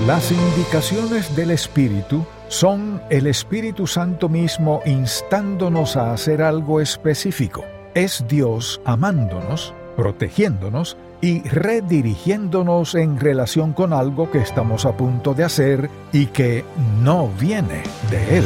[0.00, 7.64] Las indicaciones del Espíritu son el Espíritu Santo mismo instándonos a hacer algo específico.
[7.94, 15.44] Es Dios amándonos, protegiéndonos y redirigiéndonos en relación con algo que estamos a punto de
[15.44, 16.64] hacer y que
[17.00, 18.44] no viene de Él.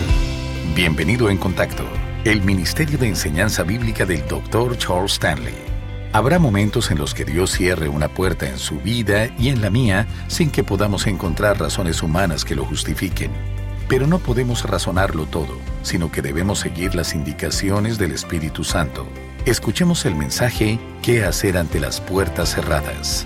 [0.77, 1.83] Bienvenido en Contacto,
[2.25, 4.79] el Ministerio de Enseñanza Bíblica del Dr.
[4.79, 5.68] Charles Stanley.
[6.19, 9.71] Habrá momentos en los que Dios cierre una puerta en su vida y en la
[9.71, 13.31] mía sin que podamos encontrar razones humanas que lo justifiquen.
[13.89, 19.07] Pero no podemos razonarlo todo, sino que debemos seguir las indicaciones del Espíritu Santo.
[19.47, 23.25] Escuchemos el mensaje ¿Qué hacer ante las puertas cerradas?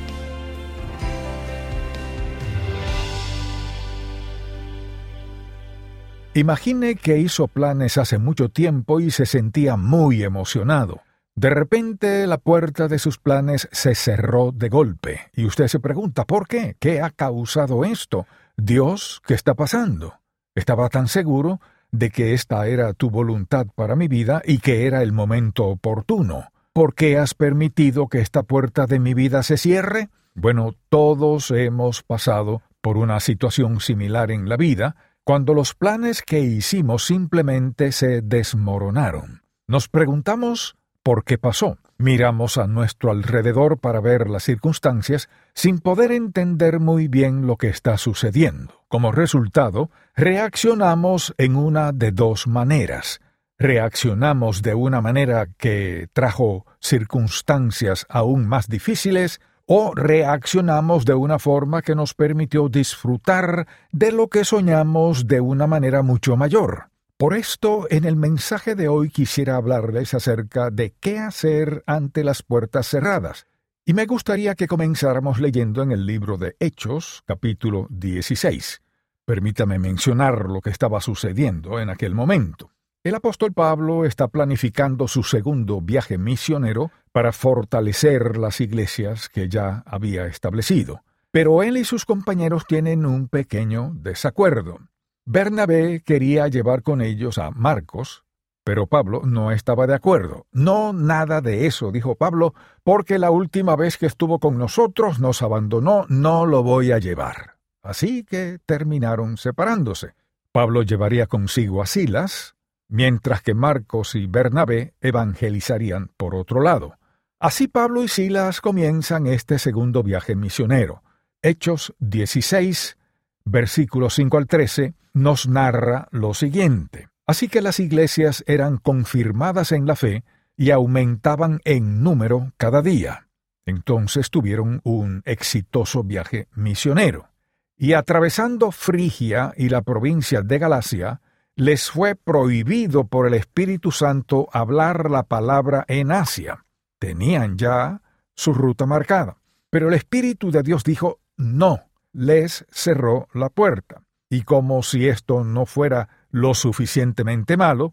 [6.35, 11.01] Imagine que hizo planes hace mucho tiempo y se sentía muy emocionado.
[11.35, 16.27] De repente la puerta de sus planes se cerró de golpe, y usted se pregunta
[16.27, 16.77] ¿por qué?
[16.79, 18.27] ¿Qué ha causado esto?
[18.57, 20.21] Dios, ¿qué está pasando?
[20.55, 21.61] Estaba tan seguro
[21.91, 26.49] de que esta era tu voluntad para mi vida y que era el momento oportuno.
[26.75, 30.09] ¿Por qué has permitido que esta puerta de mi vida se cierre?
[30.35, 36.41] Bueno, todos hemos pasado por una situación similar en la vida, cuando los planes que
[36.41, 39.43] hicimos simplemente se desmoronaron.
[39.69, 41.79] Nos preguntamos por qué pasó.
[41.99, 47.69] Miramos a nuestro alrededor para ver las circunstancias sin poder entender muy bien lo que
[47.69, 48.83] está sucediendo.
[48.89, 53.21] Como resultado, reaccionamos en una de dos maneras.
[53.59, 61.83] Reaccionamos de una manera que trajo circunstancias aún más difíciles o reaccionamos de una forma
[61.83, 66.92] que nos permitió disfrutar de lo que soñamos de una manera mucho mayor.
[67.23, 72.43] Por esto, en el mensaje de hoy quisiera hablarles acerca de qué hacer ante las
[72.43, 73.47] puertas cerradas,
[73.85, 78.83] y me gustaría que comenzáramos leyendo en el libro de Hechos, capítulo 16.
[79.25, 82.73] Permítame mencionar lo que estaba sucediendo en aquel momento.
[83.05, 89.85] El apóstol Pablo está planificando su segundo viaje misionero para fortalecer las iglesias que ya
[89.87, 91.05] había establecido.
[91.31, 94.81] Pero él y sus compañeros tienen un pequeño desacuerdo.
[95.25, 98.25] Bernabé quería llevar con ellos a Marcos,
[98.65, 100.47] pero Pablo no estaba de acuerdo.
[100.53, 105.43] No, nada de eso, dijo Pablo, porque la última vez que estuvo con nosotros nos
[105.43, 107.57] abandonó, no lo voy a llevar.
[107.83, 110.15] Así que terminaron separándose.
[110.53, 112.57] Pablo llevaría consigo a Silas,
[112.89, 116.99] mientras que Marcos y Bernabé evangelizarían por otro lado.
[117.41, 121.03] Así Pablo y Silas comienzan este segundo viaje misionero.
[121.43, 122.99] Hechos 16,
[123.45, 127.09] versículos 5 al 13, nos narra lo siguiente.
[127.27, 130.25] Así que las iglesias eran confirmadas en la fe
[130.57, 133.29] y aumentaban en número cada día.
[133.65, 137.29] Entonces tuvieron un exitoso viaje misionero.
[137.77, 141.21] Y atravesando Frigia y la provincia de Galacia,
[141.55, 146.65] les fue prohibido por el Espíritu Santo hablar la palabra en Asia.
[146.99, 148.01] Tenían ya
[148.35, 149.39] su ruta marcada.
[149.71, 151.81] Pero el Espíritu de Dios dijo, no,
[152.13, 154.02] les cerró la puerta.
[154.33, 157.93] Y como si esto no fuera lo suficientemente malo,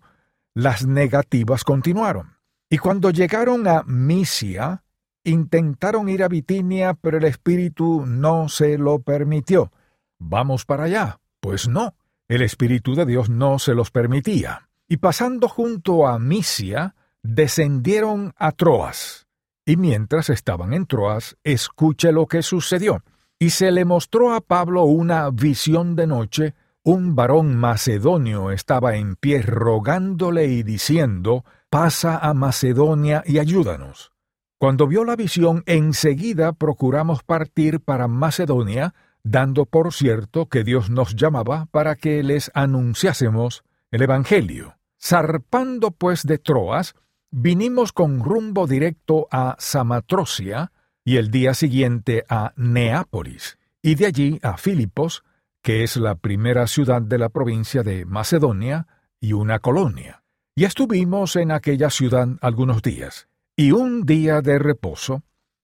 [0.53, 2.38] las negativas continuaron.
[2.69, 4.85] Y cuando llegaron a Misia,
[5.25, 9.73] intentaron ir a Bitinia, pero el Espíritu no se lo permitió.
[10.17, 11.19] Vamos para allá.
[11.41, 11.95] Pues no,
[12.29, 14.69] el Espíritu de Dios no se los permitía.
[14.88, 19.27] Y pasando junto a Misia, descendieron a Troas.
[19.66, 23.03] Y mientras estaban en Troas, escuche lo que sucedió.
[23.41, 29.16] Y se le mostró a Pablo una visión de noche, un varón macedonio estaba en
[29.16, 34.11] pie rogándole y diciendo, pasa a Macedonia y ayúdanos.
[34.57, 41.16] Cuando vio la visión, enseguida procuramos partir para Macedonia, dando por cierto que Dios nos
[41.16, 44.75] llamaba para que les anunciásemos el Evangelio.
[45.01, 46.94] Zarpando pues de Troas,
[47.31, 50.73] vinimos con rumbo directo a Samatrocia,
[51.09, 55.23] y el día siguiente a Neápolis, y de allí a Filipos,
[55.63, 58.85] que es la primera ciudad de la provincia de Macedonia
[59.19, 60.21] y una colonia.
[60.53, 63.27] Y estuvimos en aquella ciudad algunos días.
[63.56, 65.23] Y un día de reposo,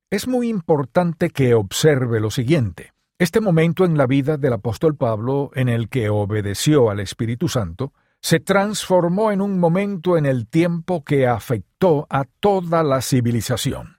[0.09, 2.93] es muy importante que observe lo siguiente.
[3.19, 7.93] Este momento en la vida del apóstol Pablo, en el que obedeció al Espíritu Santo,
[8.19, 13.94] se transformó en un momento en el tiempo que afectó a toda la civilización.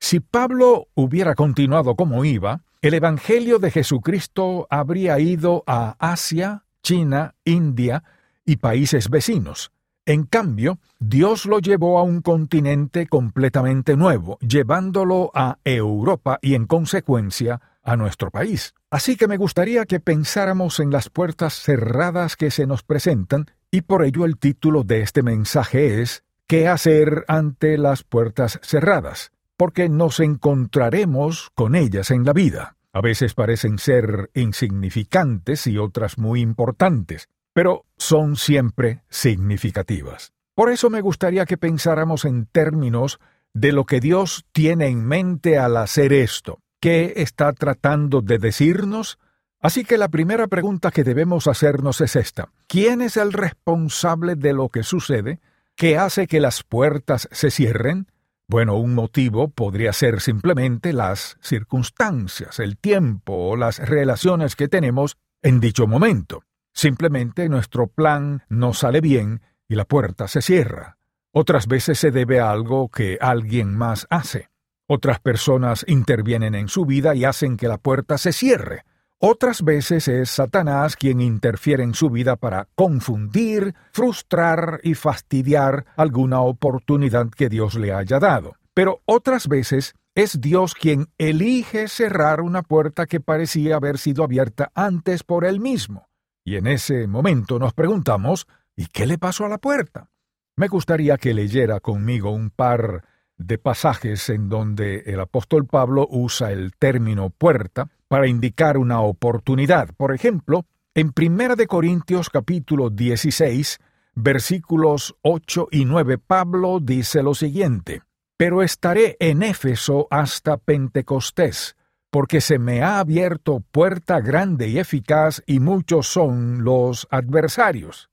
[0.00, 7.34] Si Pablo hubiera continuado como iba, el Evangelio de Jesucristo habría ido a Asia, China,
[7.44, 8.02] India
[8.46, 9.70] y países vecinos.
[10.06, 16.66] En cambio, Dios lo llevó a un continente completamente nuevo, llevándolo a Europa y en
[16.66, 18.74] consecuencia a nuestro país.
[18.90, 23.82] Así que me gustaría que pensáramos en las puertas cerradas que se nos presentan, y
[23.82, 29.30] por ello el título de este mensaje es ¿Qué hacer ante las puertas cerradas?
[29.60, 32.78] Porque nos encontraremos con ellas en la vida.
[32.94, 40.32] A veces parecen ser insignificantes y otras muy importantes, pero son siempre significativas.
[40.54, 43.20] Por eso me gustaría que pensáramos en términos
[43.52, 46.60] de lo que Dios tiene en mente al hacer esto.
[46.80, 49.18] ¿Qué está tratando de decirnos?
[49.60, 52.48] Así que la primera pregunta que debemos hacernos es esta.
[52.66, 55.38] ¿Quién es el responsable de lo que sucede?
[55.76, 58.06] ¿Qué hace que las puertas se cierren?
[58.50, 65.18] Bueno, un motivo podría ser simplemente las circunstancias, el tiempo o las relaciones que tenemos
[65.40, 66.42] en dicho momento.
[66.74, 70.98] Simplemente nuestro plan no sale bien y la puerta se cierra.
[71.30, 74.50] Otras veces se debe a algo que alguien más hace.
[74.88, 78.82] Otras personas intervienen en su vida y hacen que la puerta se cierre.
[79.22, 86.40] Otras veces es Satanás quien interfiere en su vida para confundir, frustrar y fastidiar alguna
[86.40, 88.56] oportunidad que Dios le haya dado.
[88.72, 94.72] Pero otras veces es Dios quien elige cerrar una puerta que parecía haber sido abierta
[94.74, 96.08] antes por él mismo.
[96.42, 100.08] Y en ese momento nos preguntamos, ¿y qué le pasó a la puerta?
[100.56, 103.04] Me gustaría que leyera conmigo un par
[103.40, 109.88] de pasajes en donde el apóstol Pablo usa el término puerta para indicar una oportunidad.
[109.96, 113.78] Por ejemplo, en 1 de Corintios capítulo 16,
[114.14, 118.02] versículos 8 y 9, Pablo dice lo siguiente:
[118.36, 121.76] Pero estaré en Éfeso hasta Pentecostés,
[122.10, 128.10] porque se me ha abierto puerta grande y eficaz, y muchos son los adversarios.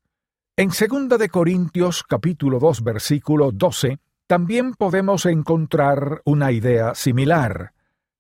[0.56, 7.72] En 2 de Corintios capítulo 2 versículo 12, también podemos encontrar una idea similar.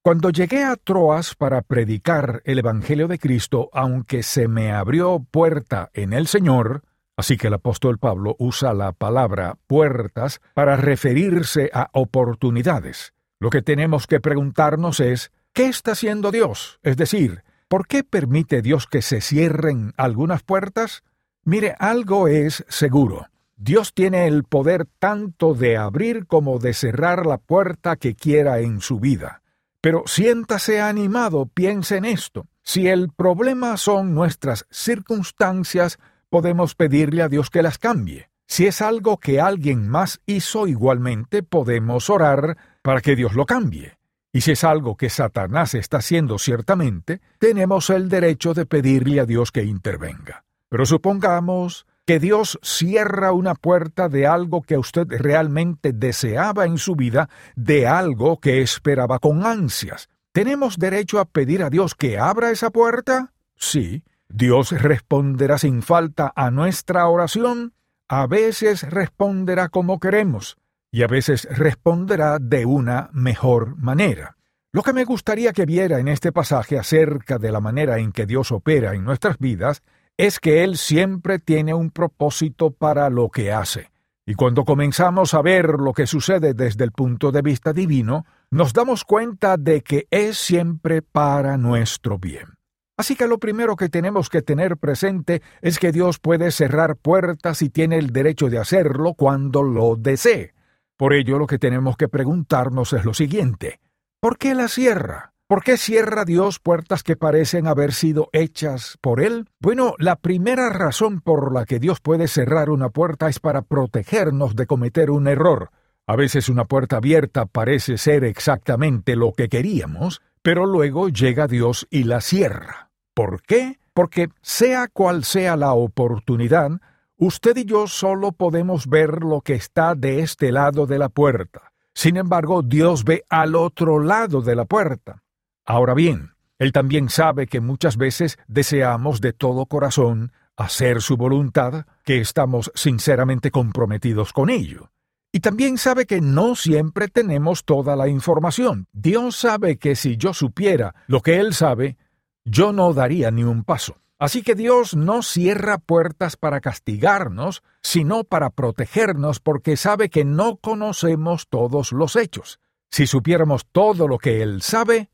[0.01, 5.89] Cuando llegué a Troas para predicar el Evangelio de Cristo, aunque se me abrió puerta
[5.93, 6.83] en el Señor,
[7.17, 13.13] así que el apóstol Pablo usa la palabra puertas para referirse a oportunidades.
[13.39, 16.79] Lo que tenemos que preguntarnos es, ¿qué está haciendo Dios?
[16.83, 21.03] Es decir, ¿por qué permite Dios que se cierren algunas puertas?
[21.43, 23.27] Mire, algo es seguro.
[23.59, 28.81] Dios tiene el poder tanto de abrir como de cerrar la puerta que quiera en
[28.81, 29.41] su vida.
[29.81, 32.45] Pero siéntase animado, piense en esto.
[32.61, 35.97] Si el problema son nuestras circunstancias,
[36.29, 38.29] podemos pedirle a Dios que las cambie.
[38.45, 43.97] Si es algo que alguien más hizo igualmente, podemos orar para que Dios lo cambie.
[44.31, 49.25] Y si es algo que Satanás está haciendo ciertamente, tenemos el derecho de pedirle a
[49.25, 50.43] Dios que intervenga.
[50.69, 56.95] Pero supongamos que Dios cierra una puerta de algo que usted realmente deseaba en su
[56.95, 60.07] vida, de algo que esperaba con ansias.
[60.31, 63.33] ¿Tenemos derecho a pedir a Dios que abra esa puerta?
[63.57, 64.05] Sí.
[64.29, 67.73] ¿Dios responderá sin falta a nuestra oración?
[68.07, 70.57] A veces responderá como queremos,
[70.89, 74.37] y a veces responderá de una mejor manera.
[74.71, 78.25] Lo que me gustaría que viera en este pasaje acerca de la manera en que
[78.25, 79.83] Dios opera en nuestras vidas
[80.17, 83.91] es que Él siempre tiene un propósito para lo que hace.
[84.25, 88.73] Y cuando comenzamos a ver lo que sucede desde el punto de vista divino, nos
[88.73, 92.55] damos cuenta de que es siempre para nuestro bien.
[92.97, 97.61] Así que lo primero que tenemos que tener presente es que Dios puede cerrar puertas
[97.61, 100.55] y tiene el derecho de hacerlo cuando lo desee.
[100.97, 103.79] Por ello lo que tenemos que preguntarnos es lo siguiente.
[104.19, 105.31] ¿Por qué la cierra?
[105.47, 109.47] ¿Por qué cierra Dios puertas que parecen haber sido hechas por Él?
[109.61, 114.57] Bueno, la primera razón por la que Dios puede cerrar una puerta es para protegernos
[114.57, 115.71] de cometer un error.
[116.05, 121.87] A veces una puerta abierta parece ser exactamente lo que queríamos, pero luego llega Dios
[121.89, 122.91] y la cierra.
[123.13, 123.79] ¿Por qué?
[123.93, 126.71] Porque sea cual sea la oportunidad,
[127.15, 131.71] usted y yo solo podemos ver lo que está de este lado de la puerta.
[131.93, 135.23] Sin embargo, Dios ve al otro lado de la puerta.
[135.67, 141.85] Ahora bien, Él también sabe que muchas veces deseamos de todo corazón hacer su voluntad,
[142.05, 144.91] que estamos sinceramente comprometidos con ello.
[145.33, 148.87] Y también sabe que no siempre tenemos toda la información.
[148.93, 151.97] Dios sabe que si yo supiera lo que Él sabe,
[152.45, 153.97] yo no daría ni un paso.
[154.19, 160.55] Así que Dios no cierra puertas para castigarnos, sino para protegernos porque sabe que no
[160.55, 162.61] conocemos todos los hechos.
[162.89, 165.11] Si supiéramos todo lo que Él sabe,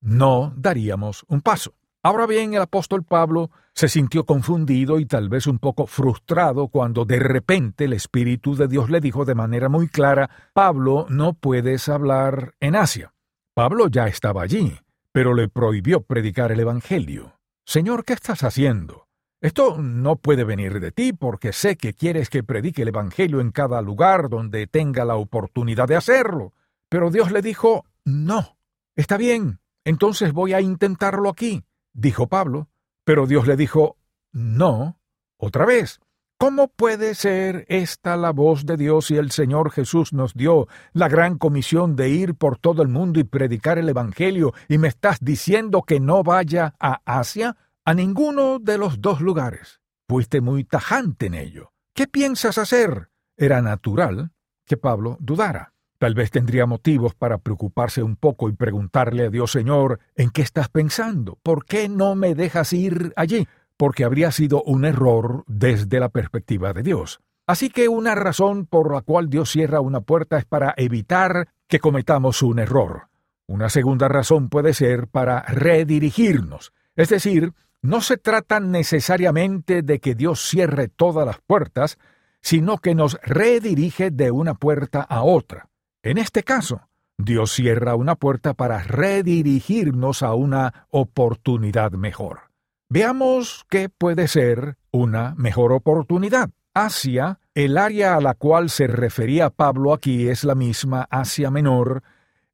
[0.00, 1.74] no daríamos un paso.
[2.02, 7.04] Ahora bien, el apóstol Pablo se sintió confundido y tal vez un poco frustrado cuando
[7.04, 11.88] de repente el Espíritu de Dios le dijo de manera muy clara, Pablo, no puedes
[11.88, 13.14] hablar en Asia.
[13.54, 14.78] Pablo ya estaba allí,
[15.12, 17.40] pero le prohibió predicar el Evangelio.
[17.64, 19.08] Señor, ¿qué estás haciendo?
[19.40, 23.50] Esto no puede venir de ti porque sé que quieres que predique el Evangelio en
[23.50, 26.54] cada lugar donde tenga la oportunidad de hacerlo.
[26.88, 28.56] Pero Dios le dijo, no.
[28.96, 31.64] Está bien, entonces voy a intentarlo aquí,
[31.94, 32.68] dijo Pablo.
[33.04, 33.96] Pero Dios le dijo,
[34.32, 35.00] no,
[35.38, 35.98] otra vez.
[36.36, 41.08] ¿Cómo puede ser esta la voz de Dios si el Señor Jesús nos dio la
[41.08, 45.20] gran comisión de ir por todo el mundo y predicar el Evangelio y me estás
[45.22, 47.56] diciendo que no vaya a Asia?
[47.86, 49.80] A ninguno de los dos lugares.
[50.06, 51.72] Fuiste muy tajante en ello.
[51.94, 53.08] ¿Qué piensas hacer?
[53.38, 54.32] Era natural
[54.66, 55.72] que Pablo dudara.
[55.98, 60.42] Tal vez tendría motivos para preocuparse un poco y preguntarle a Dios Señor, ¿en qué
[60.42, 61.38] estás pensando?
[61.42, 63.46] ¿Por qué no me dejas ir allí?
[63.78, 67.20] porque habría sido un error desde la perspectiva de Dios.
[67.46, 71.78] Así que una razón por la cual Dios cierra una puerta es para evitar que
[71.78, 73.08] cometamos un error.
[73.46, 76.72] Una segunda razón puede ser para redirigirnos.
[76.96, 81.98] Es decir, no se trata necesariamente de que Dios cierre todas las puertas,
[82.42, 85.68] sino que nos redirige de una puerta a otra.
[86.02, 92.52] En este caso, Dios cierra una puerta para redirigirnos a una oportunidad mejor.
[92.88, 96.50] Veamos qué puede ser una mejor oportunidad.
[96.74, 102.04] Asia, el área a la cual se refería Pablo aquí es la misma Asia Menor,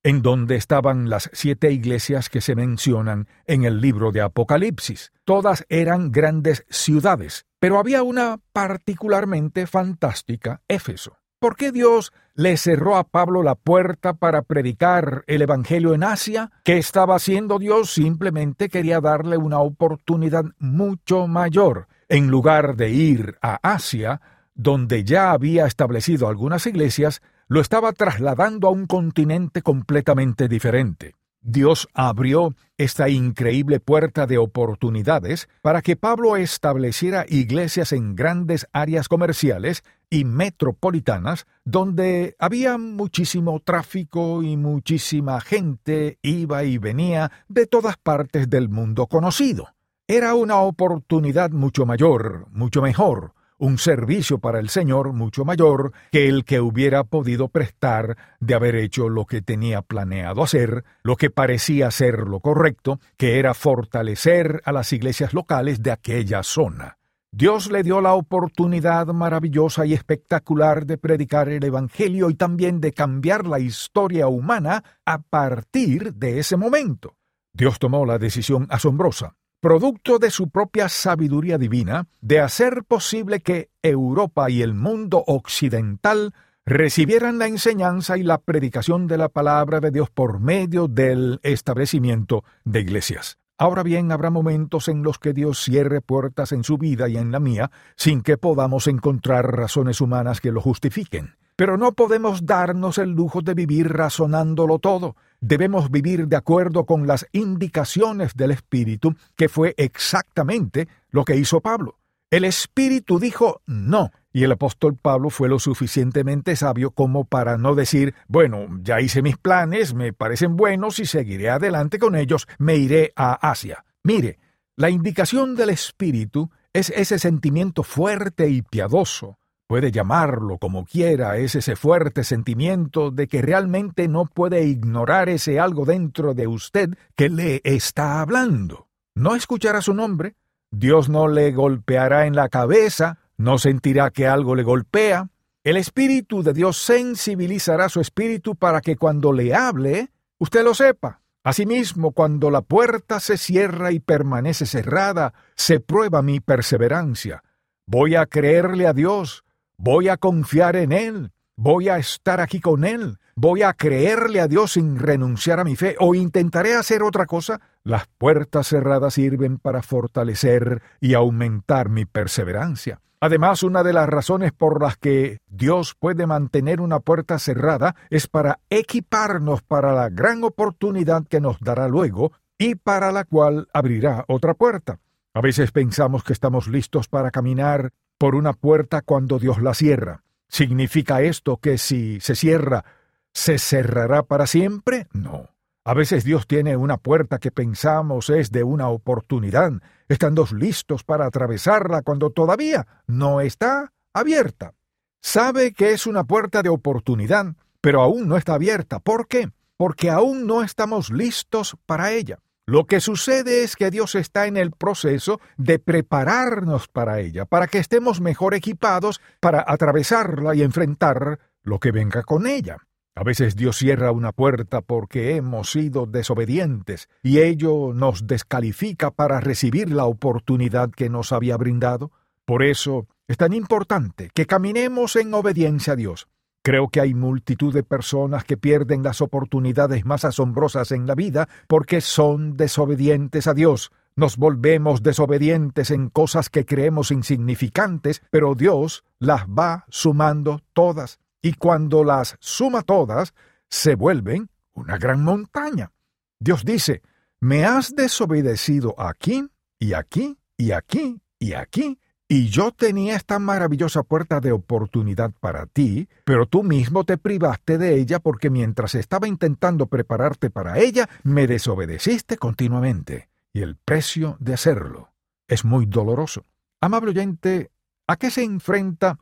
[0.03, 5.13] en donde estaban las siete iglesias que se mencionan en el libro de Apocalipsis.
[5.25, 11.19] Todas eran grandes ciudades, pero había una particularmente fantástica, Éfeso.
[11.45, 16.51] ¿Por qué Dios le cerró a Pablo la puerta para predicar el Evangelio en Asia?
[16.65, 17.91] ¿Qué estaba haciendo Dios?
[17.93, 21.87] Simplemente quería darle una oportunidad mucho mayor.
[22.09, 24.23] En lugar de ir a Asia,
[24.55, 31.15] donde ya había establecido algunas iglesias, lo estaba trasladando a un continente completamente diferente.
[31.43, 39.09] Dios abrió esta increíble puerta de oportunidades para que Pablo estableciera iglesias en grandes áreas
[39.09, 47.97] comerciales y metropolitanas donde había muchísimo tráfico y muchísima gente iba y venía de todas
[47.97, 49.75] partes del mundo conocido.
[50.07, 56.29] Era una oportunidad mucho mayor, mucho mejor, un servicio para el Señor mucho mayor que
[56.29, 61.31] el que hubiera podido prestar de haber hecho lo que tenía planeado hacer, lo que
[61.31, 66.99] parecía ser lo correcto, que era fortalecer a las iglesias locales de aquella zona.
[67.37, 72.93] Dios le dio la oportunidad maravillosa y espectacular de predicar el Evangelio y también de
[72.93, 77.17] cambiar la historia humana a partir de ese momento.
[77.53, 83.71] Dios tomó la decisión asombrosa producto de su propia sabiduría divina, de hacer posible que
[83.83, 86.35] Europa y el mundo occidental
[86.67, 92.45] recibieran la enseñanza y la predicación de la palabra de Dios por medio del establecimiento
[92.65, 93.39] de iglesias.
[93.57, 97.31] Ahora bien, habrá momentos en los que Dios cierre puertas en su vida y en
[97.31, 101.37] la mía sin que podamos encontrar razones humanas que lo justifiquen.
[101.57, 105.15] Pero no podemos darnos el lujo de vivir razonándolo todo.
[105.41, 111.61] Debemos vivir de acuerdo con las indicaciones del Espíritu, que fue exactamente lo que hizo
[111.61, 111.99] Pablo.
[112.31, 117.77] El Espíritu dijo no, y el apóstol Pablo fue lo suficientemente sabio como para no
[117.77, 122.77] decir, bueno, ya hice mis planes, me parecen buenos y seguiré adelante con ellos, me
[122.77, 123.85] iré a Asia.
[124.03, 124.41] Mire,
[124.75, 131.55] la indicación del Espíritu es ese sentimiento fuerte y piadoso, Puede llamarlo como quiera, es
[131.55, 137.31] ese fuerte sentimiento de que realmente no puede ignorar ese algo dentro de usted que
[137.31, 138.89] le está hablando.
[139.15, 140.37] No escuchará su nombre,
[140.71, 145.29] Dios no le golpeará en la cabeza, no sentirá que algo le golpea.
[145.63, 151.21] El Espíritu de Dios sensibilizará su espíritu para que cuando le hable, usted lo sepa.
[151.43, 157.43] Asimismo, cuando la puerta se cierra y permanece cerrada, se prueba mi perseverancia.
[157.87, 159.45] Voy a creerle a Dios,
[159.77, 161.33] Voy a confiar en Él.
[161.57, 163.19] Voy a estar aquí con Él.
[163.37, 167.61] Voy a creerle a Dios sin renunciar a mi fe o intentaré hacer otra cosa.
[167.83, 173.01] Las puertas cerradas sirven para fortalecer y aumentar mi perseverancia.
[173.21, 178.27] Además, una de las razones por las que Dios puede mantener una puerta cerrada es
[178.27, 184.25] para equiparnos para la gran oportunidad que nos dará luego y para la cual abrirá
[184.29, 184.99] otra puerta.
[185.33, 190.23] A veces pensamos que estamos listos para caminar por una puerta cuando Dios la cierra.
[190.49, 192.85] ¿Significa esto que si se cierra,
[193.33, 195.09] se cerrará para siempre?
[195.13, 195.54] No.
[195.87, 199.71] A veces Dios tiene una puerta que pensamos es de una oportunidad,
[200.09, 204.73] estando listos para atravesarla cuando todavía no está abierta.
[205.21, 208.99] Sabe que es una puerta de oportunidad, pero aún no está abierta.
[208.99, 209.51] ¿Por qué?
[209.77, 212.39] Porque aún no estamos listos para ella.
[212.65, 217.67] Lo que sucede es que Dios está en el proceso de prepararnos para ella, para
[217.67, 222.79] que estemos mejor equipados para atravesarla y enfrentar lo que venga con ella.
[223.17, 229.39] A veces Dios cierra una puerta porque hemos sido desobedientes y ello nos descalifica para
[229.41, 232.11] recibir la oportunidad que nos había brindado.
[232.45, 236.27] Por eso es tan importante que caminemos en obediencia a Dios.
[236.63, 241.49] Creo que hay multitud de personas que pierden las oportunidades más asombrosas en la vida
[241.69, 243.93] porque son desobedientes a Dios.
[244.17, 251.21] Nos volvemos desobedientes en cosas que creemos insignificantes, pero Dios las va sumando todas.
[251.45, 253.35] Y cuando las suma todas,
[253.69, 255.93] se vuelven una gran montaña.
[256.41, 257.03] Dios dice,
[257.39, 259.47] me has desobedecido aquí
[259.79, 265.67] y aquí y aquí y aquí, y yo tenía esta maravillosa puerta de oportunidad para
[265.67, 271.11] ti, pero tú mismo te privaste de ella porque mientras estaba intentando prepararte para ella,
[271.25, 273.29] me desobedeciste continuamente.
[273.53, 275.13] Y el precio de hacerlo
[275.47, 276.47] es muy doloroso.
[276.81, 277.71] Amable oyente,
[278.07, 279.19] ¿a qué se enfrenta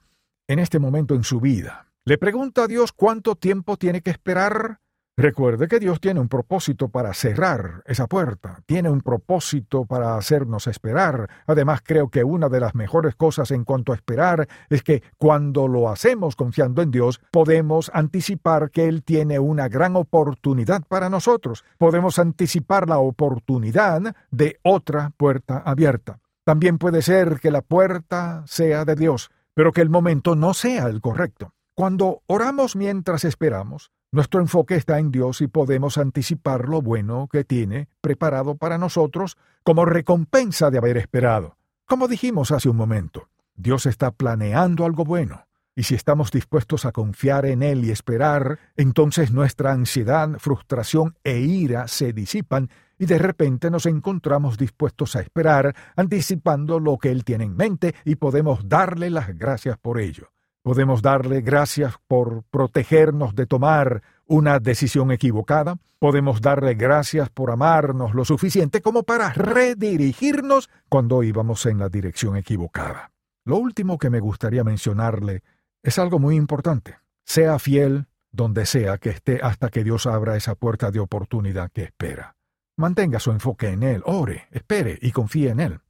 [0.46, 1.91] en este momento en su vida?
[2.04, 4.80] ¿Le pregunta a Dios cuánto tiempo tiene que esperar?
[5.16, 10.66] Recuerde que Dios tiene un propósito para cerrar esa puerta, tiene un propósito para hacernos
[10.66, 11.30] esperar.
[11.46, 15.68] Además, creo que una de las mejores cosas en cuanto a esperar es que cuando
[15.68, 21.64] lo hacemos confiando en Dios, podemos anticipar que Él tiene una gran oportunidad para nosotros.
[21.78, 26.18] Podemos anticipar la oportunidad de otra puerta abierta.
[26.42, 30.86] También puede ser que la puerta sea de Dios, pero que el momento no sea
[30.86, 31.52] el correcto.
[31.74, 37.44] Cuando oramos mientras esperamos, nuestro enfoque está en Dios y podemos anticipar lo bueno que
[37.44, 41.56] tiene preparado para nosotros como recompensa de haber esperado.
[41.86, 46.92] Como dijimos hace un momento, Dios está planeando algo bueno, y si estamos dispuestos a
[46.92, 53.18] confiar en Él y esperar, entonces nuestra ansiedad, frustración e ira se disipan y de
[53.18, 58.68] repente nos encontramos dispuestos a esperar, anticipando lo que Él tiene en mente y podemos
[58.68, 60.31] darle las gracias por ello.
[60.62, 65.78] Podemos darle gracias por protegernos de tomar una decisión equivocada.
[65.98, 72.36] Podemos darle gracias por amarnos lo suficiente como para redirigirnos cuando íbamos en la dirección
[72.36, 73.10] equivocada.
[73.44, 75.42] Lo último que me gustaría mencionarle
[75.82, 76.96] es algo muy importante.
[77.24, 81.82] Sea fiel donde sea que esté hasta que Dios abra esa puerta de oportunidad que
[81.82, 82.36] espera.
[82.76, 85.80] Mantenga su enfoque en Él, ore, espere y confíe en Él.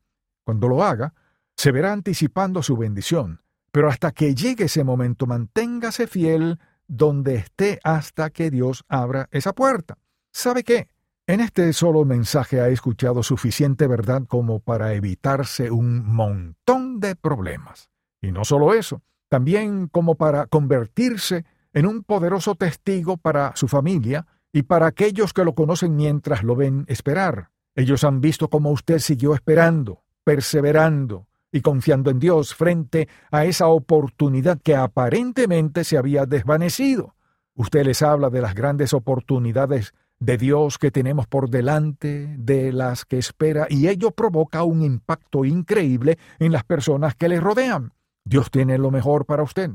[0.44, 1.12] Cuando lo haga,
[1.56, 7.80] se verá anticipando su bendición pero hasta que llegue ese momento, manténgase fiel donde esté
[7.82, 9.98] hasta que Dios abra esa puerta.
[10.30, 10.88] ¿Sabe qué?
[11.26, 17.88] En este solo mensaje ha escuchado suficiente verdad como para evitarse un montón de problemas.
[18.20, 24.26] Y no solo eso, también como para convertirse en un poderoso testigo para su familia
[24.52, 27.50] y para aquellos que lo conocen mientras lo ven esperar.
[27.74, 33.68] Ellos han visto cómo usted siguió esperando, perseverando, y confiando en Dios frente a esa
[33.68, 37.14] oportunidad que aparentemente se había desvanecido.
[37.54, 43.04] Usted les habla de las grandes oportunidades de Dios que tenemos por delante, de las
[43.04, 47.92] que espera, y ello provoca un impacto increíble en las personas que le rodean.
[48.24, 49.70] Dios tiene lo mejor para usted.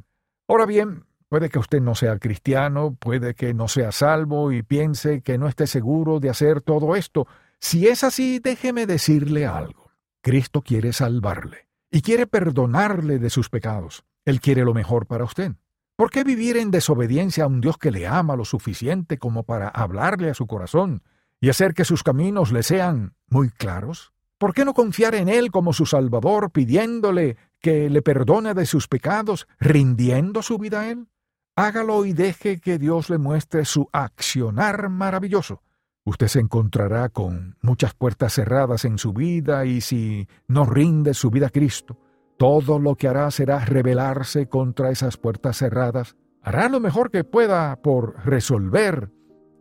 [0.48, 5.22] Ahora bien, puede que usted no sea cristiano, puede que no sea salvo y piense
[5.22, 7.28] que no esté seguro de hacer todo esto.
[7.60, 9.92] Si es así, déjeme decirle algo.
[10.22, 14.04] Cristo quiere salvarle y quiere perdonarle de sus pecados.
[14.26, 15.54] Él quiere lo mejor para usted.
[15.96, 19.68] ¿Por qué vivir en desobediencia a un Dios que le ama lo suficiente como para
[19.68, 21.02] hablarle a su corazón
[21.42, 24.14] y hacer que sus caminos le sean muy claros?
[24.38, 28.88] ¿Por qué no confiar en Él como su Salvador, pidiéndole que le perdone de sus
[28.88, 31.08] pecados, rindiendo su vida a Él?
[31.56, 35.64] Hágalo y deje que Dios le muestre su accionar maravilloso.
[36.08, 41.30] Usted se encontrará con muchas puertas cerradas en su vida y si no rinde su
[41.30, 42.00] vida a Cristo,
[42.38, 46.16] todo lo que hará será rebelarse contra esas puertas cerradas.
[46.42, 49.12] Hará lo mejor que pueda por resolver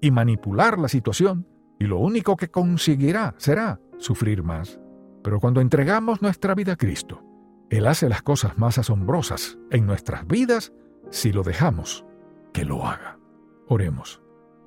[0.01, 1.49] y manipular la situación
[1.81, 4.79] y lo único que conseguirá será sufrir más.
[5.25, 7.25] Pero cuando entregamos nuestra vida a Cristo,
[7.71, 10.73] Él hace las cosas más asombrosas en nuestras vidas
[11.11, 12.07] si lo dejamos
[12.53, 13.19] que lo haga.
[13.67, 14.23] Oremos.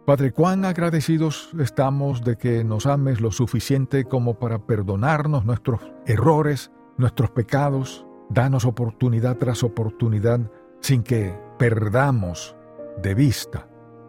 [0.10, 6.72] Padre, cuán agradecidos estamos de que nos ames lo suficiente como para perdonarnos nuestros errores,
[6.98, 10.40] nuestros pecados, danos oportunidad tras oportunidad
[10.80, 12.56] sin que perdamos
[13.04, 13.68] de vista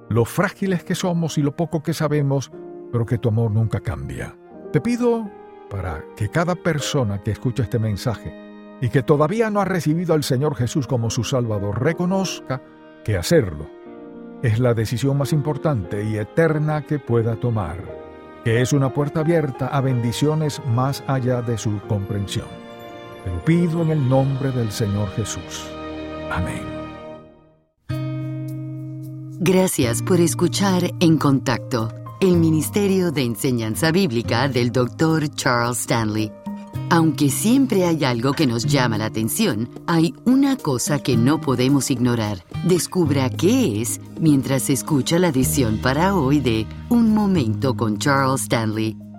[0.08, 2.50] lo frágiles que somos y lo poco que sabemos,
[2.90, 4.34] pero que tu amor nunca cambia.
[4.72, 5.30] Te pido
[5.68, 8.34] para que cada persona que escucha este mensaje
[8.80, 12.62] y que todavía no ha recibido al Señor Jesús como su Salvador reconozca
[13.04, 13.68] que hacerlo
[14.42, 18.00] es la decisión más importante y eterna que pueda tomar.
[18.44, 22.46] que es una puerta abierta a bendiciones más allá de su comprensión.
[23.22, 25.66] Te lo pido en el nombre del Señor Jesús.
[26.31, 26.62] Amén.
[29.40, 35.29] Gracias por escuchar En Contacto, el Ministerio de Enseñanza Bíblica del Dr.
[35.35, 36.33] Charles Stanley.
[36.92, 41.88] Aunque siempre hay algo que nos llama la atención, hay una cosa que no podemos
[41.88, 42.44] ignorar.
[42.64, 49.09] Descubra qué es mientras escucha la edición para hoy de Un Momento con Charles Stanley.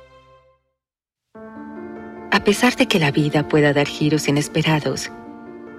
[2.33, 5.11] A pesar de que la vida pueda dar giros inesperados,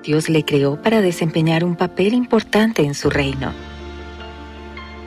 [0.05, 3.55] Dios le creó para desempeñar un papel importante en su reino.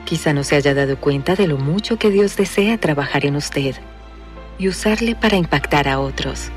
[0.06, 3.76] Quizá no se haya dado cuenta de lo mucho que Dios desea trabajar en usted
[4.58, 6.50] y usarle para impactar a otros.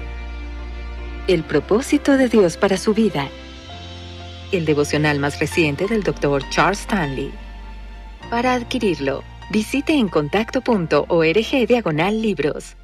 [1.28, 3.28] El propósito de Dios para su vida.
[4.52, 6.50] El devocional más reciente del Dr.
[6.50, 7.32] Charles Stanley.
[8.32, 12.76] Para adquirirlo, visite en contacto.org diagonal libros.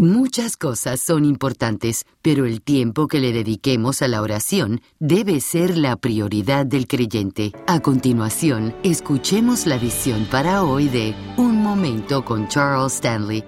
[0.00, 5.76] Muchas cosas son importantes, pero el tiempo que le dediquemos a la oración debe ser
[5.76, 7.50] la prioridad del creyente.
[7.66, 13.42] A continuación, escuchemos la visión para hoy de Un Momento con Charles Stanley.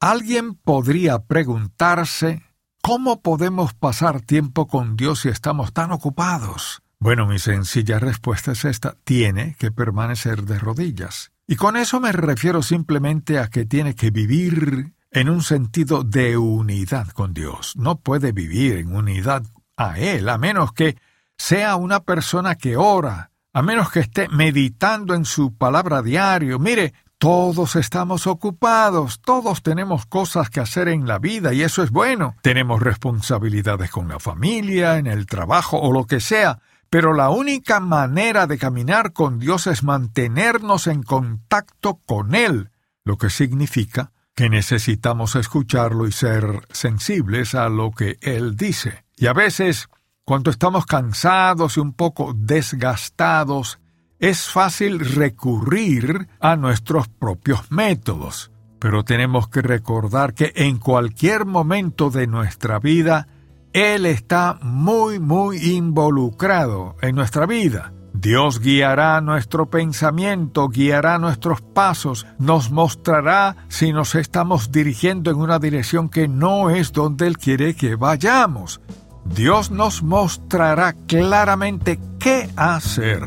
[0.00, 2.42] Alguien podría preguntarse,
[2.80, 6.80] ¿cómo podemos pasar tiempo con Dios si estamos tan ocupados?
[6.98, 11.30] Bueno, mi sencilla respuesta es esta, tiene que permanecer de rodillas.
[11.46, 16.36] Y con eso me refiero simplemente a que tiene que vivir en un sentido de
[16.36, 17.76] unidad con Dios.
[17.76, 19.44] No puede vivir en unidad
[19.76, 20.98] a Él, a menos que
[21.38, 26.58] sea una persona que ora, a menos que esté meditando en su palabra diario.
[26.58, 31.90] Mire, todos estamos ocupados, todos tenemos cosas que hacer en la vida y eso es
[31.90, 32.34] bueno.
[32.42, 36.58] Tenemos responsabilidades con la familia, en el trabajo o lo que sea,
[36.90, 42.72] pero la única manera de caminar con Dios es mantenernos en contacto con Él,
[43.04, 49.04] lo que significa que necesitamos escucharlo y ser sensibles a lo que Él dice.
[49.16, 49.88] Y a veces,
[50.24, 53.78] cuando estamos cansados y un poco desgastados,
[54.18, 58.50] es fácil recurrir a nuestros propios métodos.
[58.78, 63.28] Pero tenemos que recordar que en cualquier momento de nuestra vida
[63.72, 67.92] él está muy, muy involucrado en nuestra vida.
[68.24, 75.58] Dios guiará nuestro pensamiento, guiará nuestros pasos, nos mostrará si nos estamos dirigiendo en una
[75.58, 78.80] dirección que no es donde Él quiere que vayamos.
[79.26, 83.20] Dios nos mostrará claramente qué hacer.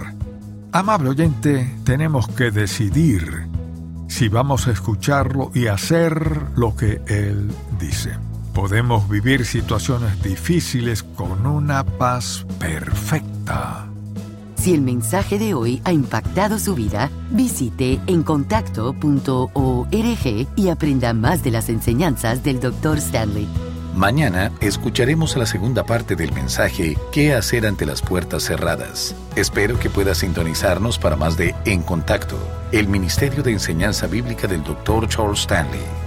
[0.71, 3.45] Amable oyente, tenemos que decidir
[4.07, 8.17] si vamos a escucharlo y hacer lo que Él dice.
[8.51, 13.89] Podemos vivir situaciones difíciles con una paz perfecta.
[14.67, 21.51] Si el mensaje de hoy ha impactado su vida, visite encontacto.org y aprenda más de
[21.51, 22.97] las enseñanzas del Dr.
[22.97, 23.47] Stanley.
[23.95, 29.15] Mañana escucharemos la segunda parte del mensaje ¿Qué hacer ante las puertas cerradas?
[29.38, 32.38] Espero que pueda sintonizarnos para más de En Contacto,
[32.73, 35.08] el Ministerio de Enseñanza Bíblica del Dr.
[35.08, 36.07] Charles Stanley.